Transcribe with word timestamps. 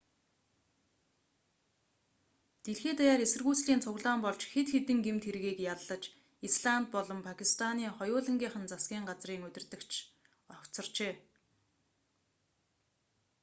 дэлхий 2.63 2.95
даяар 2.99 3.21
эсэргүүцлийн 3.27 3.83
цуглаан 3.85 4.19
болж 4.25 4.41
хэд 4.53 4.67
хэдэн 4.71 4.99
гэмт 5.07 5.23
хэргийг 5.27 5.57
яллаж 5.73 6.03
исланд 6.47 6.87
болон 6.95 7.19
пакистаны 7.29 7.85
хоёулангийнх 7.97 8.57
нь 8.61 8.69
засгийн 8.71 9.07
газрын 9.09 9.45
удирдагч 9.47 9.91
огцорчээ 10.55 11.13